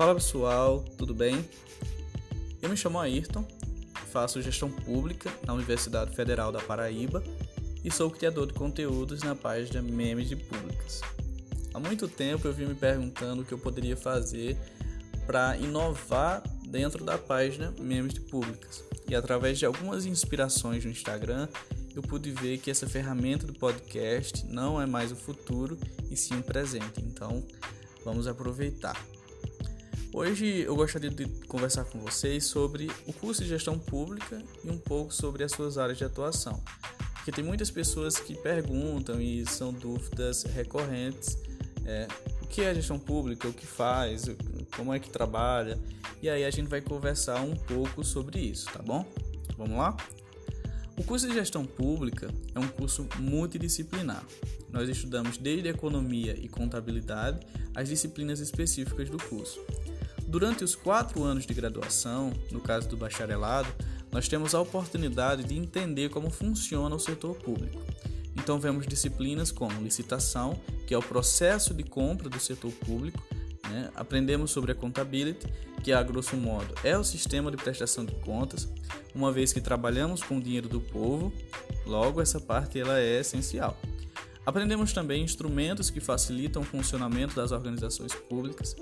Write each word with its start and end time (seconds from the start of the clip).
Fala 0.00 0.14
pessoal, 0.14 0.82
tudo 0.96 1.12
bem? 1.12 1.46
Eu 2.62 2.70
me 2.70 2.76
chamo 2.76 2.98
Ayrton, 2.98 3.46
faço 4.10 4.40
gestão 4.40 4.70
pública 4.70 5.30
na 5.46 5.52
Universidade 5.52 6.16
Federal 6.16 6.50
da 6.50 6.58
Paraíba 6.58 7.22
e 7.84 7.90
sou 7.90 8.10
criador 8.10 8.46
de 8.46 8.54
conteúdos 8.54 9.22
na 9.22 9.34
página 9.34 9.82
Memes 9.82 10.26
de 10.26 10.36
Públicas. 10.36 11.02
Há 11.74 11.78
muito 11.78 12.08
tempo 12.08 12.48
eu 12.48 12.52
vim 12.54 12.64
me 12.64 12.74
perguntando 12.74 13.42
o 13.42 13.44
que 13.44 13.52
eu 13.52 13.58
poderia 13.58 13.94
fazer 13.94 14.56
para 15.26 15.58
inovar 15.58 16.42
dentro 16.64 17.04
da 17.04 17.18
página 17.18 17.70
Memes 17.78 18.14
de 18.14 18.22
Públicas. 18.22 18.82
E 19.06 19.14
através 19.14 19.58
de 19.58 19.66
algumas 19.66 20.06
inspirações 20.06 20.82
no 20.82 20.90
Instagram, 20.90 21.46
eu 21.94 22.00
pude 22.00 22.30
ver 22.30 22.56
que 22.56 22.70
essa 22.70 22.88
ferramenta 22.88 23.46
do 23.46 23.52
podcast 23.52 24.46
não 24.46 24.80
é 24.80 24.86
mais 24.86 25.12
o 25.12 25.16
futuro 25.16 25.78
e 26.10 26.16
sim 26.16 26.38
o 26.38 26.42
presente. 26.42 27.02
Então, 27.02 27.44
vamos 28.02 28.26
aproveitar. 28.26 28.96
Hoje 30.12 30.62
eu 30.62 30.74
gostaria 30.74 31.08
de 31.08 31.24
conversar 31.46 31.84
com 31.84 32.00
vocês 32.00 32.44
sobre 32.44 32.90
o 33.06 33.12
curso 33.12 33.44
de 33.44 33.48
gestão 33.48 33.78
pública 33.78 34.42
e 34.64 34.68
um 34.68 34.76
pouco 34.76 35.14
sobre 35.14 35.44
as 35.44 35.52
suas 35.52 35.78
áreas 35.78 35.98
de 35.98 36.04
atuação. 36.04 36.60
Porque 37.14 37.30
tem 37.30 37.44
muitas 37.44 37.70
pessoas 37.70 38.18
que 38.18 38.34
perguntam 38.34 39.20
e 39.20 39.46
são 39.46 39.72
dúvidas 39.72 40.42
recorrentes. 40.42 41.38
É, 41.86 42.08
o 42.42 42.46
que 42.48 42.60
é 42.60 42.74
gestão 42.74 42.98
pública, 42.98 43.46
o 43.46 43.52
que 43.52 43.64
faz, 43.64 44.24
como 44.74 44.92
é 44.92 44.98
que 44.98 45.08
trabalha. 45.08 45.78
E 46.20 46.28
aí 46.28 46.44
a 46.44 46.50
gente 46.50 46.68
vai 46.68 46.80
conversar 46.80 47.40
um 47.42 47.54
pouco 47.54 48.02
sobre 48.02 48.40
isso, 48.40 48.66
tá 48.72 48.82
bom? 48.82 49.06
Vamos 49.56 49.78
lá? 49.78 49.96
O 50.98 51.04
curso 51.04 51.28
de 51.28 51.34
gestão 51.34 51.64
pública 51.64 52.34
é 52.52 52.58
um 52.58 52.66
curso 52.66 53.06
multidisciplinar. 53.20 54.24
Nós 54.70 54.88
estudamos 54.88 55.38
desde 55.38 55.68
economia 55.68 56.36
e 56.36 56.48
contabilidade 56.48 57.46
as 57.74 57.88
disciplinas 57.88 58.40
específicas 58.40 59.08
do 59.08 59.16
curso. 59.16 59.60
Durante 60.30 60.62
os 60.62 60.76
quatro 60.76 61.24
anos 61.24 61.44
de 61.44 61.52
graduação, 61.52 62.32
no 62.52 62.60
caso 62.60 62.88
do 62.88 62.96
bacharelado, 62.96 63.68
nós 64.12 64.28
temos 64.28 64.54
a 64.54 64.60
oportunidade 64.60 65.42
de 65.42 65.58
entender 65.58 66.08
como 66.08 66.30
funciona 66.30 66.94
o 66.94 67.00
setor 67.00 67.34
público. 67.34 67.82
Então, 68.36 68.60
vemos 68.60 68.86
disciplinas 68.86 69.50
como 69.50 69.82
licitação, 69.82 70.56
que 70.86 70.94
é 70.94 70.96
o 70.96 71.02
processo 71.02 71.74
de 71.74 71.82
compra 71.82 72.28
do 72.28 72.38
setor 72.38 72.70
público, 72.70 73.20
né? 73.68 73.90
aprendemos 73.96 74.52
sobre 74.52 74.70
a 74.70 74.74
contabilidade, 74.74 75.52
que 75.82 75.92
a 75.92 76.00
grosso 76.00 76.36
modo 76.36 76.72
é 76.84 76.96
o 76.96 77.02
sistema 77.02 77.50
de 77.50 77.56
prestação 77.56 78.04
de 78.04 78.14
contas, 78.14 78.68
uma 79.12 79.32
vez 79.32 79.52
que 79.52 79.60
trabalhamos 79.60 80.22
com 80.22 80.38
o 80.38 80.40
dinheiro 80.40 80.68
do 80.68 80.80
povo, 80.80 81.32
logo 81.84 82.20
essa 82.20 82.38
parte 82.38 82.78
ela 82.78 83.00
é 83.00 83.18
essencial. 83.18 83.76
Aprendemos 84.46 84.92
também 84.92 85.24
instrumentos 85.24 85.90
que 85.90 85.98
facilitam 85.98 86.62
o 86.62 86.64
funcionamento 86.64 87.34
das 87.34 87.50
organizações 87.50 88.14
públicas. 88.14 88.76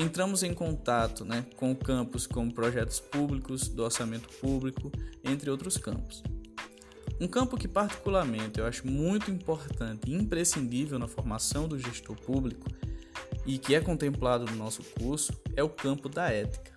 Entramos 0.00 0.44
em 0.44 0.54
contato 0.54 1.24
né, 1.24 1.44
com 1.56 1.74
campos 1.74 2.24
como 2.24 2.54
projetos 2.54 3.00
públicos, 3.00 3.66
do 3.66 3.82
orçamento 3.82 4.28
público, 4.40 4.92
entre 5.24 5.50
outros 5.50 5.76
campos. 5.76 6.22
Um 7.20 7.26
campo 7.26 7.56
que 7.56 7.66
particularmente 7.66 8.60
eu 8.60 8.66
acho 8.66 8.86
muito 8.86 9.28
importante 9.28 10.08
e 10.08 10.14
imprescindível 10.14 11.00
na 11.00 11.08
formação 11.08 11.66
do 11.66 11.76
gestor 11.76 12.14
público 12.14 12.68
e 13.44 13.58
que 13.58 13.74
é 13.74 13.80
contemplado 13.80 14.44
no 14.44 14.54
nosso 14.54 14.84
curso 14.84 15.32
é 15.56 15.64
o 15.64 15.68
campo 15.68 16.08
da 16.08 16.30
ética. 16.30 16.70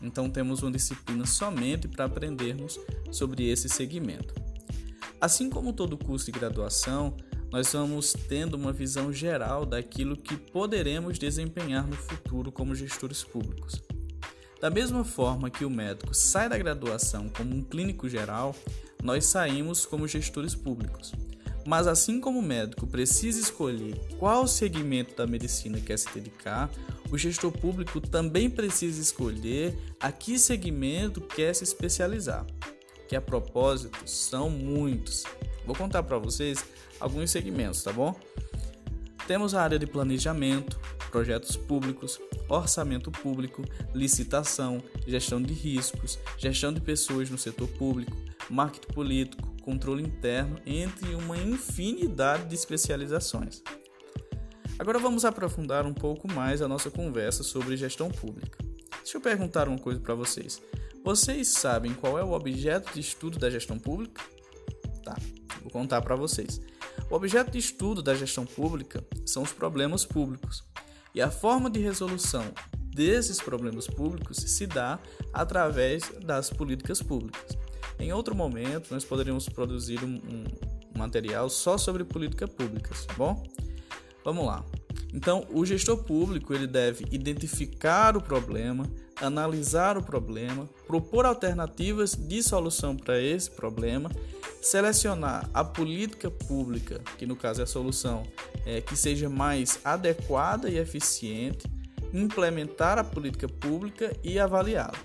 Então 0.00 0.30
temos 0.30 0.62
uma 0.62 0.72
disciplina 0.72 1.26
somente 1.26 1.86
para 1.86 2.06
aprendermos 2.06 2.80
sobre 3.12 3.46
esse 3.46 3.68
segmento. 3.68 4.32
Assim 5.20 5.50
como 5.50 5.74
todo 5.74 5.98
curso 5.98 6.24
de 6.24 6.32
graduação, 6.32 7.14
nós 7.54 7.72
vamos 7.72 8.12
tendo 8.12 8.54
uma 8.54 8.72
visão 8.72 9.12
geral 9.12 9.64
daquilo 9.64 10.16
que 10.16 10.36
poderemos 10.36 11.20
desempenhar 11.20 11.86
no 11.86 11.94
futuro 11.94 12.50
como 12.50 12.74
gestores 12.74 13.22
públicos. 13.22 13.80
Da 14.60 14.68
mesma 14.68 15.04
forma 15.04 15.48
que 15.48 15.64
o 15.64 15.70
médico 15.70 16.12
sai 16.12 16.48
da 16.48 16.58
graduação 16.58 17.28
como 17.28 17.54
um 17.54 17.62
clínico 17.62 18.08
geral, 18.08 18.56
nós 19.00 19.26
saímos 19.26 19.86
como 19.86 20.08
gestores 20.08 20.52
públicos. 20.52 21.12
Mas 21.64 21.86
assim 21.86 22.20
como 22.20 22.40
o 22.40 22.42
médico 22.42 22.88
precisa 22.88 23.38
escolher 23.38 24.00
qual 24.18 24.48
segmento 24.48 25.14
da 25.14 25.24
medicina 25.24 25.80
quer 25.80 25.96
se 25.96 26.12
dedicar, 26.12 26.68
o 27.08 27.16
gestor 27.16 27.52
público 27.52 28.00
também 28.00 28.50
precisa 28.50 29.00
escolher 29.00 29.78
a 30.00 30.10
que 30.10 30.40
segmento 30.40 31.20
quer 31.20 31.54
se 31.54 31.62
especializar. 31.62 32.44
Que 33.06 33.14
a 33.14 33.20
propósito 33.20 34.10
são 34.10 34.50
muitos. 34.50 35.22
Vou 35.66 35.74
contar 35.74 36.02
para 36.02 36.18
vocês 36.18 36.64
alguns 37.00 37.30
segmentos, 37.30 37.82
tá 37.82 37.92
bom? 37.92 38.14
Temos 39.26 39.54
a 39.54 39.62
área 39.62 39.78
de 39.78 39.86
planejamento, 39.86 40.78
projetos 41.10 41.56
públicos, 41.56 42.20
orçamento 42.48 43.10
público, 43.10 43.64
licitação, 43.94 44.82
gestão 45.06 45.40
de 45.40 45.54
riscos, 45.54 46.18
gestão 46.36 46.72
de 46.72 46.80
pessoas 46.80 47.30
no 47.30 47.38
setor 47.38 47.68
público, 47.68 48.14
marketing 48.50 48.92
político, 48.92 49.54
controle 49.62 50.02
interno, 50.02 50.58
entre 50.66 51.14
uma 51.14 51.38
infinidade 51.38 52.46
de 52.46 52.54
especializações. 52.54 53.62
Agora 54.78 54.98
vamos 54.98 55.24
aprofundar 55.24 55.86
um 55.86 55.94
pouco 55.94 56.30
mais 56.30 56.60
a 56.60 56.68
nossa 56.68 56.90
conversa 56.90 57.42
sobre 57.42 57.76
gestão 57.76 58.10
pública. 58.10 58.58
Deixa 59.02 59.16
eu 59.16 59.20
perguntar 59.20 59.68
uma 59.68 59.78
coisa 59.78 60.00
para 60.00 60.14
vocês. 60.14 60.60
Vocês 61.04 61.48
sabem 61.48 61.94
qual 61.94 62.18
é 62.18 62.24
o 62.24 62.32
objeto 62.32 62.92
de 62.92 63.00
estudo 63.00 63.38
da 63.38 63.48
gestão 63.48 63.78
pública? 63.78 64.22
Tá, 65.04 65.16
vou 65.64 65.72
contar 65.72 66.02
para 66.02 66.14
vocês. 66.14 66.60
O 67.10 67.14
objeto 67.14 67.50
de 67.50 67.58
estudo 67.58 68.02
da 68.02 68.14
gestão 68.14 68.44
pública 68.44 69.02
são 69.26 69.42
os 69.42 69.52
problemas 69.52 70.04
públicos. 70.04 70.62
E 71.14 71.22
a 71.22 71.30
forma 71.30 71.70
de 71.70 71.80
resolução 71.80 72.44
desses 72.94 73.40
problemas 73.40 73.86
públicos 73.86 74.36
se 74.36 74.66
dá 74.66 74.98
através 75.32 76.12
das 76.22 76.50
políticas 76.50 77.02
públicas. 77.02 77.56
Em 77.98 78.12
outro 78.12 78.34
momento, 78.34 78.92
nós 78.92 79.04
poderíamos 79.04 79.48
produzir 79.48 80.04
um, 80.04 80.14
um 80.14 80.98
material 80.98 81.48
só 81.48 81.78
sobre 81.78 82.04
política 82.04 82.46
pública, 82.46 82.94
tá 83.06 83.14
bom? 83.14 83.42
Vamos 84.24 84.46
lá. 84.46 84.64
Então, 85.12 85.46
o 85.52 85.64
gestor 85.64 85.98
público 85.98 86.52
ele 86.52 86.66
deve 86.66 87.04
identificar 87.12 88.16
o 88.16 88.20
problema, 88.20 88.84
analisar 89.20 89.96
o 89.96 90.02
problema, 90.02 90.68
propor 90.86 91.24
alternativas 91.24 92.16
de 92.16 92.42
solução 92.42 92.96
para 92.96 93.20
esse 93.20 93.50
problema, 93.50 94.10
selecionar 94.64 95.50
a 95.52 95.62
política 95.62 96.30
pública, 96.30 96.98
que 97.18 97.26
no 97.26 97.36
caso 97.36 97.60
é 97.60 97.64
a 97.64 97.66
solução, 97.66 98.22
é, 98.64 98.80
que 98.80 98.96
seja 98.96 99.28
mais 99.28 99.78
adequada 99.84 100.70
e 100.70 100.78
eficiente, 100.78 101.66
implementar 102.14 102.98
a 102.98 103.04
política 103.04 103.46
pública 103.46 104.16
e 104.24 104.38
avaliá-la. 104.38 104.98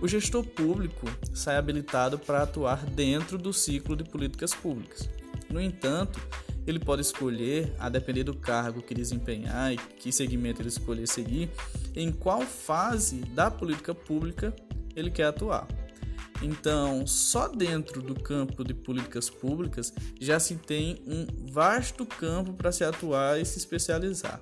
O 0.00 0.08
gestor 0.08 0.46
público 0.46 1.06
sai 1.34 1.56
habilitado 1.56 2.18
para 2.18 2.42
atuar 2.42 2.86
dentro 2.86 3.36
do 3.36 3.52
ciclo 3.52 3.94
de 3.94 4.04
políticas 4.04 4.54
públicas. 4.54 5.10
No 5.50 5.60
entanto, 5.60 6.18
ele 6.66 6.78
pode 6.78 7.02
escolher, 7.02 7.74
a 7.78 7.90
depender 7.90 8.24
do 8.24 8.34
cargo 8.34 8.80
que 8.80 8.94
desempenhar 8.94 9.74
e 9.74 9.76
que 9.76 10.10
segmento 10.10 10.62
ele 10.62 10.70
escolher 10.70 11.06
seguir, 11.06 11.50
em 11.94 12.10
qual 12.10 12.40
fase 12.40 13.16
da 13.20 13.50
política 13.50 13.94
pública 13.94 14.56
ele 14.94 15.10
quer 15.10 15.24
atuar. 15.24 15.68
Então, 16.42 17.06
só 17.06 17.48
dentro 17.48 18.02
do 18.02 18.14
campo 18.14 18.62
de 18.62 18.74
políticas 18.74 19.30
públicas 19.30 19.92
já 20.20 20.38
se 20.38 20.56
tem 20.56 21.02
um 21.06 21.26
vasto 21.50 22.04
campo 22.04 22.52
para 22.52 22.72
se 22.72 22.84
atuar 22.84 23.40
e 23.40 23.44
se 23.44 23.58
especializar. 23.58 24.40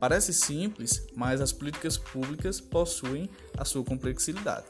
Parece 0.00 0.32
simples, 0.32 1.06
mas 1.14 1.40
as 1.40 1.52
políticas 1.52 1.96
públicas 1.96 2.60
possuem 2.60 3.30
a 3.56 3.64
sua 3.64 3.84
complexidade. 3.84 4.66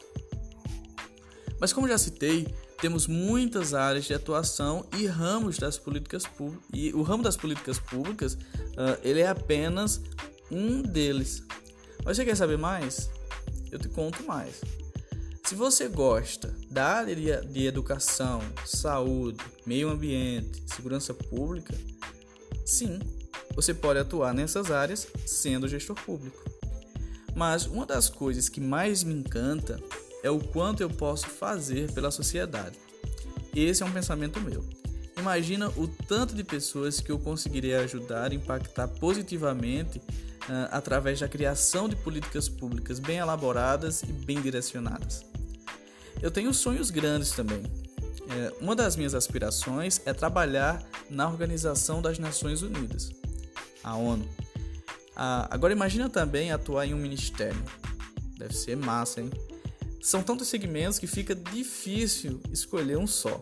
Mas 1.58 1.72
como 1.72 1.88
já 1.88 1.96
citei, 1.96 2.46
temos 2.82 3.06
muitas 3.06 3.72
áreas 3.72 4.04
de 4.04 4.12
atuação 4.12 4.84
e 4.98 5.06
ramos 5.06 5.56
das 5.56 5.78
políticas 5.78 6.26
públicas. 6.26 6.68
E 6.74 6.92
o 6.92 7.00
ramo 7.02 7.22
das 7.22 7.36
políticas 7.36 7.78
públicas, 7.78 8.34
uh, 8.34 8.98
ele 9.02 9.20
é 9.20 9.28
apenas 9.28 10.02
um 10.50 10.82
deles. 10.82 11.44
Mas 12.04 12.16
você 12.16 12.24
quer 12.24 12.36
saber 12.36 12.58
mais? 12.58 13.08
Eu 13.70 13.78
te 13.78 13.88
conto 13.88 14.24
mais. 14.24 14.60
Se 15.52 15.56
você 15.56 15.86
gosta 15.86 16.50
da 16.70 16.94
área 16.94 17.42
de 17.42 17.66
educação, 17.66 18.40
saúde, 18.64 19.38
meio 19.66 19.90
ambiente, 19.90 20.62
segurança 20.66 21.12
pública, 21.12 21.74
sim, 22.64 22.98
você 23.54 23.74
pode 23.74 23.98
atuar 23.98 24.32
nessas 24.32 24.70
áreas 24.70 25.06
sendo 25.26 25.68
gestor 25.68 25.94
público. 25.94 26.42
Mas 27.36 27.66
uma 27.66 27.84
das 27.84 28.08
coisas 28.08 28.48
que 28.48 28.62
mais 28.62 29.04
me 29.04 29.12
encanta 29.12 29.78
é 30.22 30.30
o 30.30 30.40
quanto 30.40 30.82
eu 30.82 30.88
posso 30.88 31.26
fazer 31.26 31.92
pela 31.92 32.10
sociedade. 32.10 32.78
Esse 33.54 33.82
é 33.82 33.86
um 33.86 33.92
pensamento 33.92 34.40
meu. 34.40 34.64
Imagina 35.18 35.68
o 35.76 35.86
tanto 35.86 36.34
de 36.34 36.42
pessoas 36.42 36.98
que 36.98 37.12
eu 37.12 37.18
conseguiria 37.18 37.80
ajudar, 37.80 38.32
impactar 38.32 38.88
positivamente 38.88 39.98
uh, 39.98 40.68
através 40.70 41.20
da 41.20 41.28
criação 41.28 41.90
de 41.90 41.96
políticas 41.96 42.48
públicas 42.48 42.98
bem 42.98 43.18
elaboradas 43.18 44.02
e 44.02 44.06
bem 44.06 44.40
direcionadas. 44.40 45.30
Eu 46.22 46.30
tenho 46.30 46.54
sonhos 46.54 46.90
grandes 46.90 47.32
também. 47.32 47.62
É, 48.30 48.54
uma 48.60 48.74
das 48.74 48.96
minhas 48.96 49.14
aspirações 49.14 50.00
é 50.06 50.14
trabalhar 50.14 50.82
na 51.10 51.28
Organização 51.28 52.00
das 52.00 52.18
Nações 52.18 52.62
Unidas 52.62 53.10
a 53.82 53.96
ONU. 53.96 54.28
Ah, 55.16 55.48
agora 55.50 55.72
imagina 55.72 56.08
também 56.08 56.52
atuar 56.52 56.86
em 56.86 56.94
um 56.94 56.98
ministério. 56.98 57.62
Deve 58.38 58.54
ser 58.54 58.76
massa, 58.76 59.20
hein? 59.20 59.30
São 60.00 60.22
tantos 60.22 60.48
segmentos 60.48 60.98
que 60.98 61.06
fica 61.06 61.34
difícil 61.34 62.40
escolher 62.50 62.96
um 62.96 63.06
só. 63.06 63.40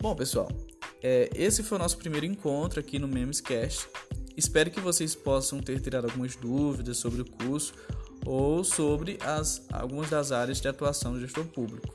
Bom, 0.00 0.14
pessoal, 0.14 0.48
é, 1.02 1.28
esse 1.34 1.62
foi 1.62 1.76
o 1.76 1.80
nosso 1.80 1.98
primeiro 1.98 2.24
encontro 2.24 2.80
aqui 2.80 2.98
no 2.98 3.08
Memescast. 3.08 3.88
Espero 4.36 4.70
que 4.70 4.80
vocês 4.80 5.14
possam 5.14 5.60
ter 5.60 5.80
tirado 5.80 6.06
algumas 6.06 6.34
dúvidas 6.34 6.96
sobre 6.96 7.22
o 7.22 7.24
curso 7.24 7.74
ou 8.24 8.64
sobre 8.64 9.18
as, 9.22 9.62
algumas 9.72 10.10
das 10.10 10.32
áreas 10.32 10.60
de 10.60 10.68
atuação 10.68 11.12
do 11.12 11.20
gestor 11.20 11.44
público. 11.46 11.94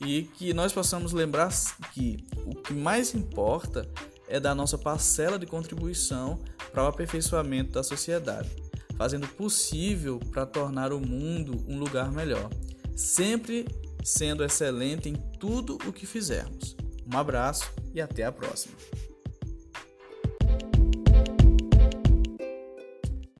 E 0.00 0.22
que 0.22 0.54
nós 0.54 0.72
possamos 0.72 1.12
lembrar 1.12 1.50
que 1.92 2.24
o 2.46 2.54
que 2.54 2.72
mais 2.72 3.14
importa 3.14 3.86
é 4.26 4.40
dar 4.40 4.54
nossa 4.54 4.78
parcela 4.78 5.38
de 5.38 5.46
contribuição 5.46 6.40
para 6.72 6.84
o 6.84 6.86
aperfeiçoamento 6.86 7.72
da 7.72 7.82
sociedade, 7.82 8.48
fazendo 8.96 9.26
possível 9.28 10.18
para 10.30 10.46
tornar 10.46 10.92
o 10.92 11.00
mundo 11.00 11.62
um 11.68 11.78
lugar 11.78 12.10
melhor, 12.12 12.48
sempre 12.96 13.66
sendo 14.02 14.44
excelente 14.44 15.08
em 15.08 15.16
tudo 15.38 15.76
o 15.86 15.92
que 15.92 16.06
fizermos. 16.06 16.76
Um 17.12 17.18
abraço 17.18 17.70
e 17.92 18.00
até 18.00 18.24
a 18.24 18.32
próxima. 18.32 18.74